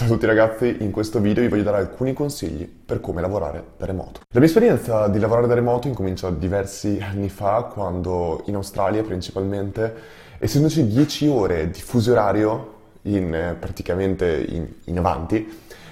Ciao 0.00 0.08
a 0.08 0.12
tutti 0.12 0.24
ragazzi, 0.24 0.76
in 0.80 0.90
questo 0.90 1.20
video 1.20 1.42
vi 1.42 1.50
voglio 1.50 1.62
dare 1.62 1.76
alcuni 1.76 2.14
consigli 2.14 2.66
per 2.66 3.00
come 3.00 3.20
lavorare 3.20 3.62
da 3.76 3.84
remoto. 3.84 4.20
La 4.30 4.38
mia 4.40 4.48
esperienza 4.48 5.08
di 5.08 5.18
lavorare 5.18 5.46
da 5.46 5.52
remoto 5.52 5.88
incomincia 5.88 6.30
diversi 6.30 6.98
anni 7.02 7.28
fa, 7.28 7.64
quando 7.70 8.42
in 8.46 8.54
Australia 8.54 9.02
principalmente, 9.02 9.94
essendoci 10.38 10.86
10 10.86 11.26
ore 11.26 11.68
di 11.68 11.82
fuso 11.82 12.12
orario 12.12 12.74
in, 13.02 13.34
eh, 13.34 13.56
praticamente 13.60 14.42
in, 14.48 14.66
in 14.84 14.96
avanti, 14.96 15.46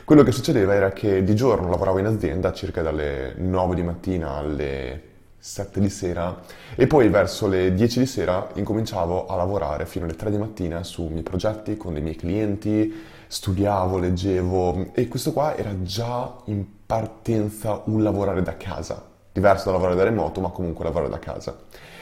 quello 0.05 0.23
che 0.23 0.33
succedeva 0.33 0.73
era 0.73 0.91
che 0.91 1.23
di 1.23 1.35
giorno 1.35 1.69
lavoravo 1.69 1.99
in 1.99 2.07
azienda 2.07 2.55
circa 2.55 2.81
dalle 2.81 3.35
9 3.37 3.75
di 3.75 3.83
mattina 3.83 4.37
alle 4.37 5.03
7 5.39 5.81
di 5.81 5.89
sera 5.91 6.41
e 6.75 6.87
poi 6.87 7.09
verso 7.11 7.47
le 7.47 7.75
10 7.75 7.99
di 8.01 8.07
sera 8.07 8.49
incominciavo 8.55 9.27
a 9.27 9.37
lavorare 9.37 9.87
fino 9.87 10.07
alle 10.07 10.17
3 10.17 10.31
di 10.31 10.39
mattina 10.39 10.83
sui 10.83 11.09
miei 11.09 11.23
progetti 11.23 11.77
con 11.77 11.93
dei 11.93 12.03
miei 12.03 12.17
clienti, 12.17 12.93
studiavo, 13.29 13.99
leggevo 13.99 14.89
e 14.93 15.07
questo 15.07 15.33
qua 15.33 15.57
era 15.57 15.71
già 15.83 16.35
in 16.47 16.65
partenza 16.87 17.83
un 17.85 18.03
lavorare 18.03 18.43
da 18.43 18.57
casa, 18.57 19.05
diverso 19.31 19.67
da 19.67 19.73
lavorare 19.73 19.97
da 19.97 20.05
remoto 20.05 20.41
ma 20.41 20.49
comunque 20.49 20.85
lavorare 20.85 21.11
da 21.11 21.19
casa. 21.19 21.57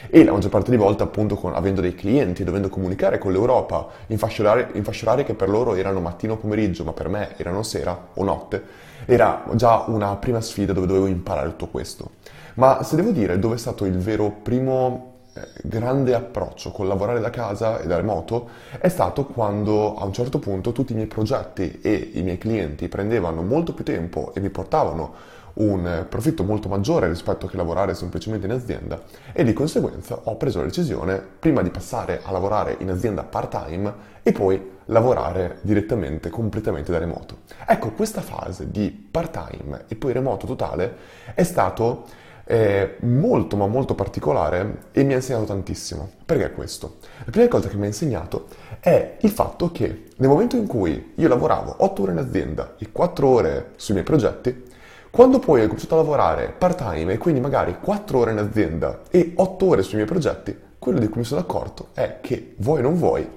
E 0.09 0.23
la 0.23 0.31
maggior 0.31 0.49
parte 0.49 0.71
di 0.71 0.77
volte 0.77 1.03
appunto 1.03 1.35
con, 1.35 1.53
avendo 1.53 1.81
dei 1.81 1.93
clienti, 1.93 2.43
dovendo 2.43 2.69
comunicare 2.69 3.17
con 3.17 3.31
l'Europa 3.33 3.87
in 4.07 4.17
in 4.17 4.83
fasce 4.83 5.05
orarie 5.05 5.23
che 5.25 5.33
per 5.33 5.49
loro 5.49 5.75
erano 5.75 5.99
mattino 5.99 6.33
o 6.33 6.37
pomeriggio 6.37 6.85
ma 6.85 6.93
per 6.93 7.09
me 7.09 7.35
erano 7.37 7.61
sera 7.61 8.09
o 8.13 8.23
notte, 8.23 8.63
era 9.05 9.43
già 9.53 9.83
una 9.87 10.15
prima 10.15 10.39
sfida 10.39 10.71
dove 10.71 10.87
dovevo 10.87 11.07
imparare 11.07 11.49
tutto 11.49 11.67
questo. 11.67 12.11
Ma 12.55 12.81
se 12.83 12.95
devo 12.95 13.11
dire 13.11 13.37
dove 13.37 13.55
è 13.55 13.57
stato 13.59 13.85
il 13.85 13.97
vero 13.97 14.31
primo 14.41 15.16
grande 15.63 16.13
approccio 16.13 16.71
col 16.71 16.87
lavorare 16.87 17.19
da 17.19 17.29
casa 17.29 17.79
e 17.79 17.87
da 17.87 17.95
remoto 17.95 18.49
è 18.79 18.87
stato 18.87 19.25
quando 19.25 19.95
a 19.95 20.05
un 20.05 20.13
certo 20.13 20.39
punto 20.39 20.71
tutti 20.71 20.91
i 20.91 20.95
miei 20.95 21.07
progetti 21.07 21.79
e 21.81 22.11
i 22.13 22.21
miei 22.21 22.37
clienti 22.37 22.87
prendevano 22.87 23.41
molto 23.41 23.73
più 23.73 23.83
tempo 23.83 24.33
e 24.33 24.39
mi 24.39 24.49
portavano 24.49 25.35
un 25.57 26.05
profitto 26.07 26.43
molto 26.43 26.69
maggiore 26.69 27.07
rispetto 27.07 27.47
che 27.47 27.57
lavorare 27.57 27.93
semplicemente 27.93 28.45
in 28.45 28.51
azienda 28.51 29.01
e 29.33 29.43
di 29.43 29.53
conseguenza 29.53 30.19
ho 30.23 30.35
preso 30.35 30.59
la 30.59 30.65
decisione 30.65 31.19
prima 31.39 31.61
di 31.61 31.69
passare 31.69 32.21
a 32.23 32.31
lavorare 32.31 32.75
in 32.79 32.89
azienda 32.89 33.23
part-time 33.23 34.15
e 34.23 34.31
poi 34.31 34.75
lavorare 34.85 35.59
direttamente, 35.61 36.29
completamente 36.29 36.91
da 36.91 36.97
remoto. 36.97 37.39
Ecco, 37.65 37.91
questa 37.91 38.21
fase 38.21 38.69
di 38.69 38.91
part-time 38.91 39.85
e 39.87 39.95
poi 39.95 40.13
remoto 40.13 40.45
totale 40.45 40.95
è 41.33 41.43
stato 41.43 42.05
è 42.47 42.95
molto 43.01 43.57
ma 43.57 43.67
molto 43.67 43.93
particolare 43.93 44.85
e 44.93 45.03
mi 45.03 45.11
ha 45.11 45.17
insegnato 45.17 45.43
tantissimo. 45.43 46.09
Perché 46.25 46.53
questo? 46.53 46.95
La 47.25 47.31
prima 47.31 47.49
cosa 47.49 47.67
che 47.67 47.75
mi 47.75 47.83
ha 47.83 47.87
insegnato 47.87 48.47
è 48.79 49.17
il 49.19 49.29
fatto 49.31 49.69
che 49.71 50.05
nel 50.15 50.29
momento 50.29 50.55
in 50.55 50.65
cui 50.65 51.11
io 51.15 51.27
lavoravo 51.27 51.75
8 51.79 52.01
ore 52.01 52.11
in 52.13 52.17
azienda 52.19 52.75
e 52.77 52.89
4 52.91 53.27
ore 53.27 53.71
sui 53.75 53.95
miei 53.95 54.05
progetti, 54.05 54.63
quando 55.11 55.39
poi 55.39 55.61
ho 55.61 55.65
cominciato 55.65 55.95
a 55.95 55.97
lavorare 55.97 56.53
part-time 56.57 57.13
e 57.13 57.17
quindi 57.17 57.41
magari 57.41 57.79
4 57.81 58.17
ore 58.17 58.31
in 58.31 58.37
azienda 58.37 59.01
e 59.11 59.33
8 59.35 59.65
ore 59.65 59.81
sui 59.81 59.95
miei 59.95 60.07
progetti, 60.07 60.57
quello 60.79 60.99
di 60.99 61.09
cui 61.09 61.19
mi 61.19 61.25
sono 61.25 61.41
accorto 61.41 61.89
è 61.93 62.19
che 62.21 62.53
vuoi 62.59 62.79
o 62.79 62.83
non 62.83 62.97
vuoi, 62.97 63.27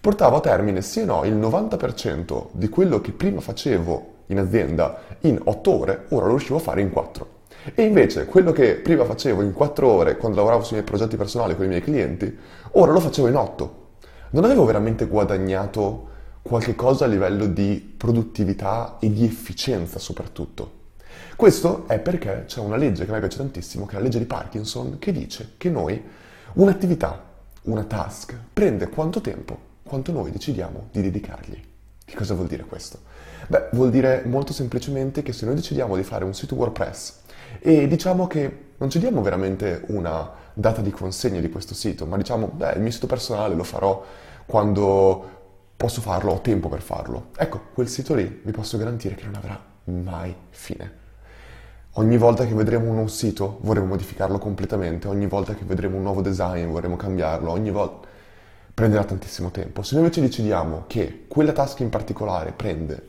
portavo 0.00 0.36
a 0.36 0.40
termine 0.40 0.80
sì 0.80 1.00
o 1.00 1.04
no 1.04 1.24
il 1.24 1.36
90% 1.36 2.46
di 2.52 2.70
quello 2.70 3.02
che 3.02 3.12
prima 3.12 3.40
facevo 3.40 4.14
in 4.28 4.38
azienda 4.38 4.98
in 5.20 5.38
8 5.44 5.78
ore, 5.78 6.04
ora 6.08 6.24
lo 6.24 6.30
riuscivo 6.30 6.56
a 6.56 6.60
fare 6.62 6.80
in 6.80 6.90
4. 6.90 7.35
E 7.74 7.82
invece 7.82 8.26
quello 8.26 8.52
che 8.52 8.74
prima 8.76 9.04
facevo 9.04 9.42
in 9.42 9.52
4 9.52 9.88
ore 9.88 10.16
quando 10.16 10.38
lavoravo 10.38 10.62
sui 10.62 10.76
miei 10.76 10.86
progetti 10.86 11.16
personali 11.16 11.56
con 11.56 11.64
i 11.64 11.68
miei 11.68 11.80
clienti, 11.82 12.36
ora 12.72 12.92
lo 12.92 13.00
facevo 13.00 13.28
in 13.28 13.36
8. 13.36 13.84
Non 14.30 14.44
avevo 14.44 14.64
veramente 14.64 15.06
guadagnato 15.06 16.08
qualche 16.42 16.74
cosa 16.76 17.06
a 17.06 17.08
livello 17.08 17.46
di 17.46 17.94
produttività 17.96 18.98
e 19.00 19.12
di 19.12 19.24
efficienza 19.24 19.98
soprattutto. 19.98 20.84
Questo 21.34 21.84
è 21.88 21.98
perché 21.98 22.44
c'è 22.46 22.60
una 22.60 22.76
legge 22.76 23.04
che 23.04 23.10
a 23.10 23.14
me 23.14 23.20
piace 23.20 23.38
tantissimo, 23.38 23.84
che 23.84 23.92
è 23.92 23.98
la 23.98 24.04
legge 24.04 24.18
di 24.18 24.26
Parkinson, 24.26 24.98
che 24.98 25.12
dice 25.12 25.54
che 25.56 25.68
noi 25.68 26.00
un'attività, 26.54 27.24
una 27.62 27.84
task, 27.84 28.38
prende 28.52 28.88
quanto 28.88 29.20
tempo 29.20 29.58
quanto 29.82 30.12
noi 30.12 30.30
decidiamo 30.30 30.88
di 30.92 31.02
dedicargli. 31.02 31.60
Che 32.04 32.14
cosa 32.14 32.34
vuol 32.34 32.46
dire 32.46 32.64
questo? 32.64 33.00
Beh, 33.48 33.68
vuol 33.72 33.90
dire 33.90 34.22
molto 34.24 34.52
semplicemente 34.52 35.22
che 35.22 35.32
se 35.32 35.46
noi 35.46 35.56
decidiamo 35.56 35.96
di 35.96 36.02
fare 36.02 36.24
un 36.24 36.34
sito 36.34 36.54
WordPress 36.54 37.24
e 37.58 37.86
diciamo 37.86 38.26
che 38.26 38.64
non 38.78 38.90
ci 38.90 38.98
diamo 38.98 39.22
veramente 39.22 39.84
una 39.88 40.30
data 40.52 40.80
di 40.80 40.90
consegna 40.90 41.40
di 41.40 41.50
questo 41.50 41.74
sito, 41.74 42.06
ma 42.06 42.16
diciamo, 42.16 42.48
beh, 42.48 42.72
il 42.72 42.80
mio 42.80 42.90
sito 42.90 43.06
personale 43.06 43.54
lo 43.54 43.64
farò 43.64 44.04
quando 44.46 45.34
posso 45.76 46.00
farlo, 46.00 46.32
ho 46.32 46.40
tempo 46.40 46.68
per 46.68 46.80
farlo. 46.80 47.28
Ecco, 47.36 47.60
quel 47.74 47.88
sito 47.88 48.14
lì 48.14 48.40
vi 48.42 48.52
posso 48.52 48.78
garantire 48.78 49.14
che 49.14 49.24
non 49.24 49.34
avrà 49.34 49.58
mai 49.84 50.34
fine. 50.50 51.04
Ogni 51.98 52.18
volta 52.18 52.46
che 52.46 52.54
vedremo 52.54 52.88
un 52.88 52.94
nuovo 52.94 53.08
sito 53.08 53.58
vorremmo 53.62 53.86
modificarlo 53.86 54.38
completamente, 54.38 55.08
ogni 55.08 55.26
volta 55.26 55.54
che 55.54 55.64
vedremo 55.64 55.96
un 55.96 56.02
nuovo 56.02 56.20
design 56.20 56.70
vorremmo 56.70 56.96
cambiarlo, 56.96 57.50
ogni 57.50 57.70
volta 57.70 58.06
prenderà 58.74 59.04
tantissimo 59.04 59.50
tempo. 59.50 59.82
Se 59.82 59.94
noi 59.94 60.04
invece 60.04 60.20
decidiamo 60.20 60.84
che 60.86 61.24
quella 61.26 61.52
task 61.52 61.80
in 61.80 61.88
particolare 61.88 62.52
prende 62.52 63.08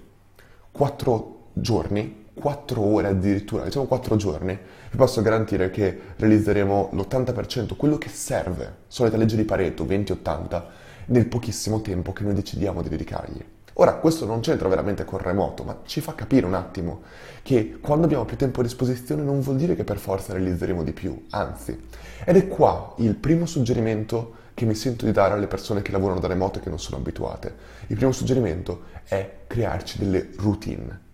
4 0.72 1.36
giorni, 1.52 2.27
4 2.40 2.82
ore 2.82 3.08
addirittura, 3.08 3.64
diciamo 3.64 3.86
4 3.86 4.16
giorni, 4.16 4.58
vi 4.92 4.98
posso 4.98 5.22
garantire 5.22 5.70
che 5.70 6.00
realizzeremo 6.16 6.90
l'80%, 6.94 7.76
quello 7.76 7.98
che 7.98 8.10
serve, 8.10 8.76
solita 8.88 9.18
legge 9.18 9.36
di 9.36 9.44
Pareto, 9.44 9.84
20-80, 9.84 10.64
nel 11.08 11.28
pochissimo 11.28 11.82
tempo 11.82 12.14
che 12.14 12.24
noi 12.24 12.34
decidiamo 12.34 12.82
di 12.82 12.90
dedicargli. 12.90 13.44
Ora, 13.80 13.96
questo 13.96 14.26
non 14.26 14.40
c'entra 14.40 14.68
veramente 14.68 15.06
col 15.06 15.20
remoto, 15.20 15.64
ma 15.64 15.82
ci 15.86 16.02
fa 16.02 16.16
capire 16.16 16.46
un 16.46 16.56
attimo 16.56 17.02
che 17.44 17.78
quando 17.80 18.06
abbiamo 18.06 18.26
più 18.26 18.36
tempo 18.36 18.62
a 18.62 18.64
disposizione 18.64 19.22
non 19.22 19.40
vuol 19.42 19.58
dire 19.58 19.76
che 19.76 19.84
per 19.84 19.98
forza 19.98 20.34
realizzeremo 20.34 20.84
di 20.84 20.94
più, 20.94 21.26
anzi. 21.30 21.80
Ed 22.26 22.36
è 22.36 22.48
qua 22.48 22.96
il 22.98 23.16
primo 23.16 23.46
suggerimento 23.46 24.46
che 24.56 24.66
mi 24.66 24.74
sento 24.74 25.06
di 25.06 25.12
dare 25.12 25.36
alle 25.36 25.46
persone 25.46 25.84
che 25.84 25.92
lavorano 25.92 26.20
da 26.20 26.28
remoto 26.28 26.58
e 26.58 26.62
che 26.64 26.70
non 26.70 26.80
sono 26.80 26.98
abituate. 26.98 27.54
Il 27.88 27.96
primo 27.96 28.12
suggerimento 28.12 28.86
è 29.04 29.42
crearci 29.46 30.00
delle 30.00 30.30
routine. 30.38 31.06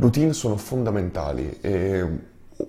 Routine 0.00 0.32
sono 0.32 0.56
fondamentali 0.56 1.58
e 1.60 2.06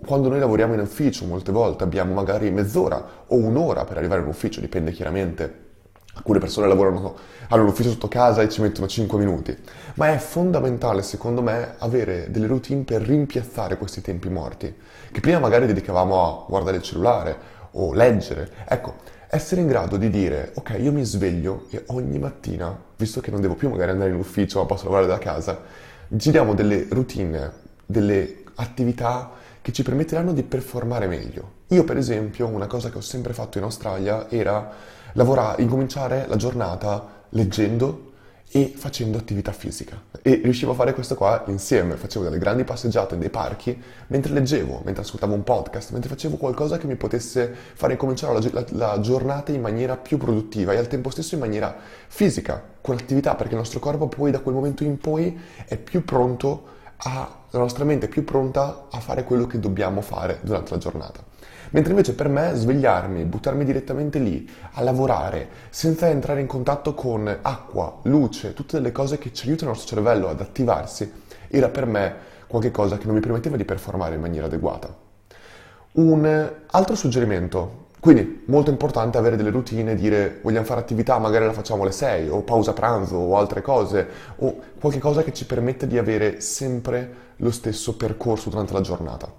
quando 0.06 0.28
noi 0.28 0.40
lavoriamo 0.40 0.74
in 0.74 0.82
ufficio 0.82 1.26
molte 1.26 1.54
volte 1.54 1.86
abbiamo 1.86 2.14
magari 2.14 2.52
mezz'ora 2.52 3.24
o 3.28 3.36
un'ora 3.38 3.86
per 3.86 3.96
arrivare 3.96 4.20
in 4.20 4.28
ufficio, 4.28 4.60
dipende 4.60 4.92
chiaramente. 4.92 5.70
Alcune 6.14 6.40
persone 6.40 6.68
lavorano, 6.68 7.16
hanno 7.48 7.64
l'ufficio 7.64 7.92
sotto 7.92 8.10
casa 8.10 8.42
e 8.42 8.50
ci 8.50 8.60
mettono 8.60 8.86
5 8.86 9.18
minuti, 9.18 9.58
ma 9.94 10.12
è 10.12 10.18
fondamentale 10.18 11.04
secondo 11.04 11.42
me 11.42 11.76
avere 11.78 12.30
delle 12.32 12.48
routine 12.48 12.84
per 12.84 13.02
rimpiazzare 13.02 13.78
questi 13.78 14.02
tempi 14.02 14.28
morti, 14.28 14.76
che 15.10 15.20
prima 15.22 15.40
magari 15.40 15.68
dedicavamo 15.68 16.22
a 16.22 16.46
guardare 16.50 16.78
il 16.78 16.84
cellulare 16.84 17.38
o 17.72 17.94
leggere. 17.94 18.52
Ecco, 18.68 18.96
essere 19.30 19.62
in 19.62 19.68
grado 19.68 19.96
di 19.96 20.10
dire, 20.10 20.52
ok, 20.56 20.76
io 20.82 20.92
mi 20.92 21.06
sveglio 21.06 21.68
e 21.70 21.86
ogni 21.88 22.20
mattina, 22.20 22.78
visto 22.98 23.22
che 23.22 23.32
non 23.32 23.40
devo 23.40 23.56
più 23.56 23.70
magari 23.70 23.92
andare 23.92 24.10
in 24.10 24.18
ufficio 24.18 24.60
ma 24.60 24.66
posso 24.66 24.84
lavorare 24.84 25.08
da 25.08 25.18
casa, 25.18 25.90
giriamo 26.14 26.54
delle 26.54 26.88
routine, 26.90 27.52
delle 27.86 28.44
attività 28.56 29.32
che 29.62 29.72
ci 29.72 29.84
permetteranno 29.84 30.34
di 30.34 30.44
performare 30.44 31.08
meglio. 31.08 31.60
Io 31.68 31.84
per 31.86 31.96
esempio 31.96 32.48
una 32.48 32.68
cosa 32.68 32.90
che 32.90 32.98
ho 32.98 33.02
sempre 33.02 33.34
fatto 33.34 33.58
in 33.58 33.64
Australia 33.64 34.30
era 34.30 34.72
lavorare, 35.14 35.62
incominciare 35.62 36.26
la 36.28 36.36
giornata 36.36 37.24
leggendo 37.30 38.11
e 38.54 38.74
facendo 38.76 39.18
attività 39.18 39.54
fisica. 39.54 40.00
E 40.22 40.42
riuscivo 40.44 40.74
a 40.74 40.76
fare 40.76 40.94
questo 40.94 41.16
qua 41.16 41.44
insieme, 41.48 41.96
facevo 41.96 42.26
delle 42.26 42.38
grandi 42.38 42.66
passeggiate 42.66 43.16
nei 43.16 43.30
parchi 43.30 43.82
mentre 44.08 44.34
leggevo, 44.34 44.82
mentre 44.84 45.04
ascoltavo 45.04 45.34
un 45.34 45.44
podcast, 45.44 45.92
mentre 45.92 46.10
facevo 46.10 46.36
qualcosa 46.36 46.78
che 46.78 46.86
mi 46.86 46.96
potesse 46.96 47.54
fare 47.74 47.94
incominciare 47.94 48.42
la, 48.42 48.50
la, 48.52 48.66
la 48.72 49.00
giornata 49.00 49.54
in 49.54 49.62
maniera 49.62 49.96
più 49.96 50.18
produttiva 50.18 50.74
e 50.74 50.78
al 50.78 50.88
tempo 50.88 51.10
stesso 51.10 51.36
in 51.36 51.42
maniera 51.42 51.74
fisica, 52.08 52.62
con 52.82 52.96
attività, 52.96 53.36
perché 53.36 53.54
il 53.54 53.60
nostro 53.60 53.80
corpo 53.80 54.08
poi 54.10 54.32
da 54.32 54.40
quel 54.40 54.56
momento 54.56 54.84
in 54.84 54.98
poi 54.98 55.40
è 55.66 55.78
più 55.78 56.04
pronto 56.04 56.80
a, 57.04 57.30
la 57.50 57.60
nostra 57.60 57.84
mente 57.84 58.08
più 58.08 58.24
pronta 58.24 58.88
a 58.92 59.00
fare 59.00 59.24
quello 59.24 59.48
che 59.48 59.60
dobbiamo 59.60 60.02
fare 60.02 60.40
durante 60.42 60.72
la 60.72 60.78
giornata. 60.78 61.24
Mentre 61.72 61.92
invece 61.92 62.14
per 62.14 62.28
me 62.28 62.52
svegliarmi, 62.54 63.24
buttarmi 63.24 63.64
direttamente 63.64 64.20
lì, 64.20 64.50
a 64.74 64.82
lavorare, 64.82 65.48
senza 65.70 66.10
entrare 66.10 66.42
in 66.42 66.48
contatto 66.48 66.94
con 66.94 67.40
acqua, 67.42 68.00
luce, 68.04 68.54
tutte 68.54 68.78
delle 68.78 68.92
cose 68.92 69.18
che 69.18 69.34
ci 69.34 69.48
aiutano 69.48 69.72
il 69.72 69.78
nostro 69.78 69.96
cervello 69.96 70.28
ad 70.28 70.42
attivarsi, 70.42 71.12
era 71.48 71.70
per 71.70 71.86
me 71.86 72.16
qualcosa 72.48 72.98
che 72.98 73.06
non 73.06 73.16
mi 73.16 73.22
permetteva 73.22 73.56
di 73.56 73.64
performare 73.64 74.16
in 74.16 74.22
maniera 74.22 74.48
adeguata. 74.48 74.94
Un 75.94 76.52
altro 76.68 76.96
suggerimento, 76.96 77.81
quindi 78.02 78.42
molto 78.48 78.72
importante 78.72 79.20
avere 79.20 79.36
delle 79.36 79.52
routine, 79.52 79.94
dire 79.94 80.40
vogliamo 80.42 80.66
fare 80.66 80.80
attività, 80.80 81.20
magari 81.20 81.46
la 81.46 81.54
facciamo 81.54 81.84
alle 81.84 81.92
6 81.92 82.30
o 82.30 82.42
pausa 82.42 82.74
pranzo 82.74 83.16
o 83.16 83.38
altre 83.38 83.62
cose 83.62 84.08
o 84.38 84.56
qualche 84.80 84.98
cosa 84.98 85.22
che 85.22 85.32
ci 85.32 85.46
permette 85.46 85.86
di 85.86 86.00
avere 86.00 86.42
sempre 86.42 87.14
lo 87.36 87.52
stesso 87.52 87.96
percorso 87.96 88.50
durante 88.50 88.74
la 88.74 88.82
giornata. 88.82 89.32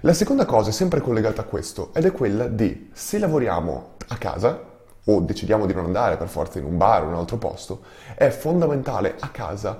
La 0.00 0.14
seconda 0.14 0.46
cosa 0.46 0.70
è 0.70 0.72
sempre 0.72 1.02
collegata 1.02 1.42
a 1.42 1.44
questo 1.44 1.90
ed 1.92 2.06
è 2.06 2.10
quella 2.10 2.46
di 2.46 2.88
se 2.90 3.18
lavoriamo 3.18 3.90
a 4.08 4.16
casa 4.16 4.64
o 5.04 5.20
decidiamo 5.20 5.66
di 5.66 5.74
non 5.74 5.84
andare 5.84 6.16
per 6.16 6.28
forza 6.28 6.58
in 6.58 6.64
un 6.64 6.78
bar 6.78 7.02
o 7.02 7.06
in 7.06 7.12
un 7.12 7.18
altro 7.18 7.36
posto, 7.36 7.82
è 8.14 8.30
fondamentale 8.30 9.16
a 9.20 9.28
casa 9.28 9.78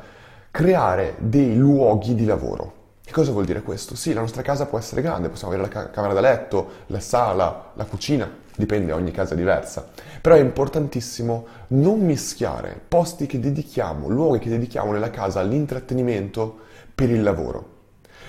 creare 0.51 1.15
dei 1.21 1.57
luoghi 1.57 2.15
di 2.15 2.27
lavoro. 2.27 2.80
Che 3.11 3.17
cosa 3.17 3.33
vuol 3.33 3.45
dire 3.45 3.63
questo? 3.63 3.97
Sì, 3.97 4.13
la 4.13 4.21
nostra 4.21 4.41
casa 4.41 4.67
può 4.67 4.79
essere 4.79 5.03
grande, 5.03 5.31
possiamo 5.31 5.53
avere 5.53 5.69
la 5.69 5.91
camera 5.91 6.15
da 6.15 6.21
letto, 6.21 6.69
la 6.87 7.01
sala, 7.01 7.73
la 7.75 7.85
cucina, 7.85 8.31
dipende, 8.55 8.93
ogni 8.93 9.11
casa 9.11 9.35
è 9.35 9.37
diversa. 9.37 9.85
Però 10.21 10.37
è 10.37 10.39
importantissimo 10.39 11.45
non 11.71 11.99
mischiare 12.03 12.81
posti 12.87 13.27
che 13.27 13.41
dedichiamo, 13.41 14.07
luoghi 14.07 14.39
che 14.39 14.49
dedichiamo 14.49 14.93
nella 14.93 15.11
casa 15.11 15.41
all'intrattenimento 15.41 16.59
per 16.95 17.11
il 17.11 17.25
lavoro. 17.25 17.79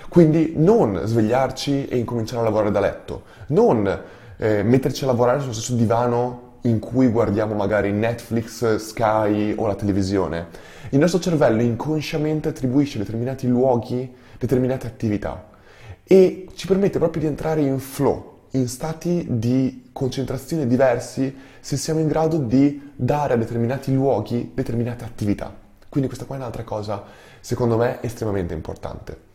Quindi 0.10 0.54
non 0.56 1.00
svegliarci 1.04 1.86
e 1.86 1.98
incominciare 1.98 2.42
a 2.42 2.46
lavorare 2.46 2.72
da 2.72 2.80
letto, 2.80 3.22
non 3.50 4.02
eh, 4.36 4.64
metterci 4.64 5.04
a 5.04 5.08
lavorare 5.08 5.42
sullo 5.42 5.54
stesso 5.54 5.76
divano 5.76 6.50
in 6.62 6.80
cui 6.80 7.08
guardiamo 7.08 7.54
magari 7.54 7.92
Netflix, 7.92 8.78
Sky 8.78 9.54
o 9.56 9.68
la 9.68 9.76
televisione. 9.76 10.48
Il 10.90 10.98
nostro 10.98 11.20
cervello 11.20 11.62
inconsciamente 11.62 12.50
attribuisce 12.50 12.98
determinati 12.98 13.48
luoghi, 13.48 14.14
determinate 14.42 14.88
attività 14.88 15.50
e 16.04 16.48
ci 16.56 16.66
permette 16.66 16.98
proprio 16.98 17.22
di 17.22 17.28
entrare 17.28 17.62
in 17.62 17.78
flow, 17.78 18.48
in 18.52 18.68
stati 18.68 19.26
di 19.30 19.90
concentrazione 19.94 20.66
diversi 20.66 21.38
se 21.60 21.78
siamo 21.78 22.00
in 22.00 22.08
grado 22.08 22.38
di 22.40 22.92
dare 22.96 23.34
a 23.34 23.38
determinati 23.38 23.94
luoghi 23.94 24.52
determinate 24.56 25.06
attività. 25.06 25.56
Quindi 25.88 26.10
questa 26.10 26.26
qua 26.26 26.38
è 26.38 26.40
un'altra 26.40 26.64
cosa, 26.64 27.04
secondo 27.40 27.78
me, 27.78 28.00
estremamente 28.02 28.56
importante. 28.56 29.30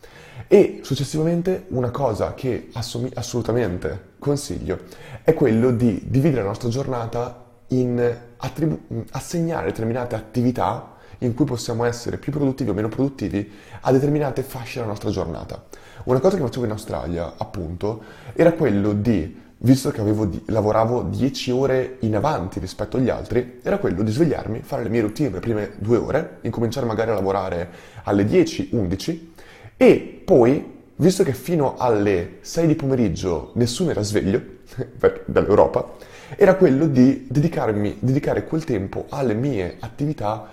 E 0.49 0.81
successivamente 0.83 1.67
una 1.69 1.91
cosa 1.91 2.35
che 2.35 2.69
assolutamente 2.73 4.15
consiglio 4.19 4.81
è 5.23 5.35
quello 5.35 5.71
di 5.71 6.03
dividere 6.09 6.43
la 6.43 6.49
nostra 6.49 6.69
giornata 6.69 7.46
in 7.69 8.17
attribu- 8.37 9.07
assegnare 9.11 9.67
determinate 9.67 10.15
attività 10.15 10.95
in 11.19 11.35
cui 11.35 11.45
possiamo 11.45 11.85
essere 11.85 12.19
più 12.19 12.33
produttivi 12.33 12.71
o 12.71 12.75
meno 12.75 12.89
produttivi 12.89 13.51
a 13.81 13.93
determinate 13.93 14.43
fasce 14.43 14.79
della 14.79 14.91
nostra 14.91 15.11
giornata. 15.11 15.65
Una 16.05 16.21
cosa 16.21 16.37
che 16.37 16.43
facevo 16.43 16.65
in 16.65 16.71
Australia, 16.73 17.35
appunto, 17.37 18.03
era 18.35 18.53
quello 18.53 18.93
di, 18.93 19.35
visto 19.59 19.91
che 19.91 20.03
di, 20.03 20.43
lavoravo 20.47 21.03
10 21.03 21.51
ore 21.51 21.97
in 22.01 22.17
avanti 22.17 22.61
rispetto 22.61 22.97
agli 22.99 23.09
altri, 23.09 23.61
era 23.63 23.79
quello 23.79 24.03
di 24.03 24.13
svegliarmi, 24.13 24.61
fare 24.63 24.83
le 24.83 24.89
mie 24.89 25.01
routine 25.01 25.31
le 25.31 25.41
prime 25.41 25.73
due 25.79 25.97
ore, 25.97 26.39
incominciare 26.43 26.87
magari 26.87 27.11
a 27.11 27.15
lavorare 27.15 27.71
alle 28.05 28.25
10, 28.25 28.69
11 28.73 29.35
e 29.77 30.23
poi, 30.25 30.75
visto 30.97 31.25
che 31.25 31.33
fino 31.33 31.77
alle 31.77 32.39
6 32.41 32.67
di 32.67 32.75
pomeriggio 32.75 33.53
nessuno 33.55 33.91
era 33.91 34.03
sveglio 34.03 34.41
dall'Europa, 35.27 35.95
era 36.35 36.55
quello 36.57 36.87
di 36.87 37.27
dedicare 37.29 38.45
quel 38.45 38.65
tempo 38.65 39.07
alle 39.11 39.35
mie 39.35 39.77
attività 39.81 40.49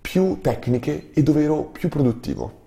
più 0.00 0.40
tecniche 0.42 1.10
e 1.14 1.22
dove 1.22 1.42
ero 1.42 1.62
più 1.62 1.88
produttivo. 1.88 2.62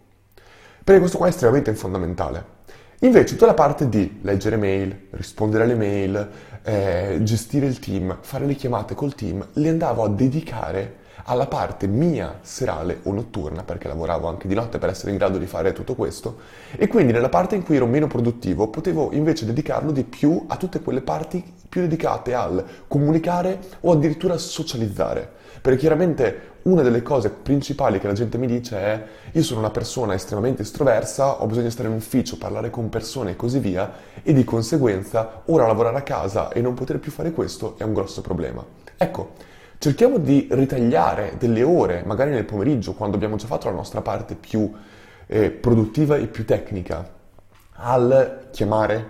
Perché 0.84 1.00
questo 1.00 1.18
qua 1.18 1.28
è 1.28 1.30
estremamente 1.30 1.74
fondamentale. 1.76 2.56
Invece 3.02 3.34
tutta 3.34 3.46
la 3.46 3.54
parte 3.54 3.90
di 3.90 4.20
leggere 4.24 4.58
mail, 4.58 5.08
rispondere 5.12 5.66
alle 5.66 5.76
mail, 5.76 6.30
eh, 6.64 7.20
gestire 7.22 7.68
il 7.68 7.78
team, 7.78 8.18
fare 8.22 8.48
le 8.48 8.56
chiamate 8.56 8.96
col 8.96 9.14
team, 9.14 9.46
le 9.54 9.70
andavo 9.70 10.04
a 10.04 10.10
dedicare 10.10 11.06
alla 11.30 11.48
parte 11.48 11.88
mia 11.88 12.40
serale 12.42 13.00
o 13.04 13.12
notturna, 13.12 13.64
perché 13.64 13.90
lavoravo 13.90 14.28
anche 14.28 14.48
di 14.48 14.56
notte 14.56 14.78
per 14.78 14.90
essere 14.90 15.12
in 15.12 15.18
grado 15.18 15.38
di 15.38 15.46
fare 15.46 15.74
tutto 15.74 15.94
questo, 15.94 16.38
e 16.76 16.88
quindi 16.88 17.12
nella 17.12 17.28
parte 17.28 17.56
in 17.56 17.64
cui 17.64 17.76
ero 17.76 17.86
meno 17.86 18.08
produttivo 18.08 18.70
potevo 18.70 19.12
invece 19.12 19.46
dedicarlo 19.46 19.92
di 19.92 20.04
più 20.04 20.46
a 20.48 20.56
tutte 20.56 20.82
quelle 20.82 21.02
parti 21.02 21.44
più 21.68 21.82
dedicate 21.82 22.34
al 22.34 22.64
comunicare 22.88 23.60
o 23.82 23.92
addirittura 23.92 24.38
socializzare. 24.38 25.36
Perché 25.60 25.80
chiaramente 25.80 26.56
una 26.64 26.82
delle 26.82 27.02
cose 27.02 27.30
principali 27.30 28.00
che 28.00 28.08
la 28.08 28.14
gente 28.14 28.38
mi 28.38 28.48
dice 28.48 28.78
è 28.78 29.04
io 29.32 29.44
sono 29.44 29.60
una 29.60 29.70
persona 29.70 30.14
estremamente 30.14 30.62
estroversa, 30.62 31.42
ho 31.42 31.46
bisogno 31.46 31.66
di 31.66 31.72
stare 31.72 31.90
in 31.90 31.96
ufficio, 31.96 32.38
parlare 32.38 32.70
con 32.70 32.88
persone 32.88 33.32
e 33.32 33.36
così 33.36 33.60
via, 33.60 33.92
e 34.24 34.32
di 34.32 34.46
conseguenza 34.46 35.42
ora 35.46 35.68
lavorare 35.68 35.98
a 35.98 36.04
casa 36.04 36.54
e 36.54 36.62
non 36.62 36.74
poter 36.74 37.00
più 37.00 37.12
fare 37.12 37.34
questo 37.34 37.76
è 37.78 37.84
un 37.84 37.94
grosso 37.94 38.22
problema. 38.22 38.64
Ecco, 38.96 39.56
cerchiamo 39.78 40.18
di 40.18 40.48
ritagliare 40.52 41.36
delle 41.38 41.64
ore, 41.64 42.04
magari 42.06 42.32
nel 42.32 42.46
pomeriggio, 42.46 42.94
quando 42.94 43.16
abbiamo 43.16 43.36
già 43.36 43.48
fatto 43.48 43.68
la 43.68 43.76
nostra 43.76 44.02
parte 44.02 44.36
più 44.36 44.72
eh, 45.28 45.52
produttiva 45.52 46.16
e 46.16 46.28
più 46.28 46.46
tecnica, 46.46 47.08
al 47.74 48.48
chiamare, 48.52 49.10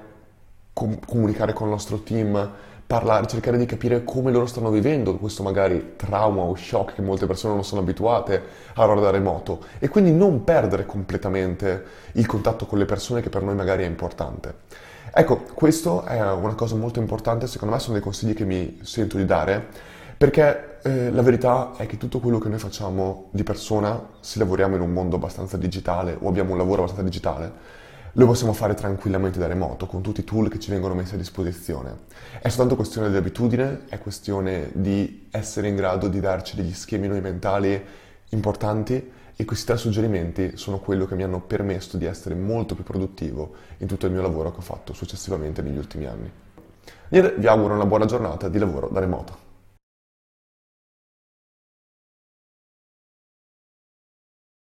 com- 0.73 0.99
comunicare 1.05 1.53
con 1.53 1.67
il 1.67 1.73
nostro 1.73 1.99
team, 1.99 2.51
parlare, 2.85 3.27
cercare 3.27 3.57
di 3.57 3.65
capire 3.65 4.05
come 4.05 4.31
loro 4.31 4.45
stanno 4.45 4.69
vivendo 4.69 5.17
questo 5.17 5.43
magari 5.43 5.95
trauma 5.97 6.43
o 6.43 6.55
shock 6.55 6.95
che 6.95 7.01
molte 7.01 7.25
persone 7.25 7.53
non 7.53 7.65
sono 7.65 7.81
abituate 7.81 8.41
a 8.73 8.79
lavorare 8.79 9.01
da 9.01 9.09
remoto 9.11 9.65
e 9.77 9.89
quindi 9.89 10.13
non 10.13 10.45
perdere 10.45 10.85
completamente 10.85 11.83
il 12.13 12.25
contatto 12.25 12.65
con 12.65 12.77
le 12.77 12.85
persone 12.85 13.21
che 13.21 13.29
per 13.29 13.43
noi 13.43 13.55
magari 13.55 13.83
è 13.83 13.87
importante. 13.87 14.65
Ecco, 15.13 15.43
questo 15.53 16.03
è 16.05 16.21
una 16.31 16.53
cosa 16.53 16.75
molto 16.75 16.99
importante, 16.99 17.47
secondo 17.47 17.73
me 17.73 17.81
sono 17.81 17.93
dei 17.93 18.03
consigli 18.03 18.33
che 18.33 18.45
mi 18.45 18.79
sento 18.83 19.17
di 19.17 19.25
dare 19.25 19.95
perché 20.17 20.79
eh, 20.81 21.11
la 21.11 21.21
verità 21.21 21.73
è 21.77 21.85
che 21.85 21.97
tutto 21.97 22.19
quello 22.19 22.39
che 22.39 22.49
noi 22.49 22.59
facciamo 22.59 23.29
di 23.31 23.43
persona, 23.43 24.09
se 24.19 24.39
lavoriamo 24.39 24.75
in 24.75 24.81
un 24.81 24.91
mondo 24.91 25.17
abbastanza 25.17 25.57
digitale 25.57 26.17
o 26.19 26.27
abbiamo 26.27 26.53
un 26.53 26.57
lavoro 26.57 26.81
abbastanza 26.81 27.07
digitale, 27.07 27.85
lo 28.13 28.25
possiamo 28.25 28.53
fare 28.53 28.73
tranquillamente 28.73 29.37
da 29.37 29.45
remoto, 29.45 29.85
con 29.85 30.01
tutti 30.01 30.21
i 30.21 30.23
tool 30.23 30.49
che 30.49 30.57
ci 30.57 30.71
vengono 30.71 30.95
messi 30.95 31.13
a 31.13 31.17
disposizione. 31.17 32.05
È 32.41 32.47
soltanto 32.47 32.75
questione 32.75 33.11
di 33.11 33.15
abitudine, 33.15 33.81
è 33.89 33.99
questione 33.99 34.71
di 34.73 35.27
essere 35.29 35.67
in 35.67 35.75
grado 35.75 36.07
di 36.07 36.19
darci 36.19 36.55
degli 36.55 36.73
schemi 36.73 37.07
noi 37.07 37.21
mentali 37.21 37.79
importanti 38.29 39.11
e 39.35 39.45
questi 39.45 39.67
tre 39.67 39.77
suggerimenti 39.77 40.57
sono 40.57 40.79
quello 40.79 41.05
che 41.05 41.13
mi 41.13 41.21
hanno 41.21 41.41
permesso 41.41 41.95
di 41.95 42.05
essere 42.05 42.33
molto 42.33 42.73
più 42.73 42.83
produttivo 42.83 43.53
in 43.77 43.87
tutto 43.87 44.07
il 44.07 44.11
mio 44.11 44.23
lavoro 44.23 44.49
che 44.49 44.57
ho 44.57 44.61
fatto 44.61 44.93
successivamente 44.93 45.61
negli 45.61 45.77
ultimi 45.77 46.05
anni. 46.05 46.31
Niente, 47.09 47.35
vi 47.37 47.45
auguro 47.45 47.75
una 47.75 47.85
buona 47.85 48.05
giornata 48.05 48.49
di 48.49 48.57
lavoro 48.57 48.89
da 48.91 48.99
remoto. 48.99 49.46